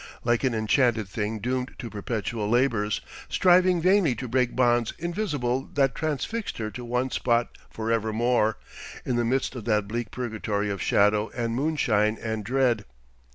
like 0.23 0.43
an 0.43 0.55
enchanted 0.55 1.07
thing 1.07 1.37
doomed 1.37 1.75
to 1.77 1.87
perpetual 1.87 2.49
labours, 2.49 3.01
striving 3.29 3.79
vainly 3.79 4.15
to 4.15 4.27
break 4.27 4.55
bonds 4.55 4.93
invisible 4.97 5.69
that 5.75 5.93
transfixed 5.93 6.57
her 6.57 6.71
to 6.71 6.83
one 6.83 7.11
spot 7.11 7.55
forever 7.69 8.11
more, 8.11 8.57
in 9.05 9.15
the 9.15 9.23
midst 9.23 9.55
of 9.55 9.65
that 9.65 9.87
bleak 9.87 10.09
purgatory 10.09 10.71
of 10.71 10.81
shadow 10.81 11.29
and 11.35 11.53
moonshine 11.55 12.17
and 12.19 12.43
dread.... 12.43 12.83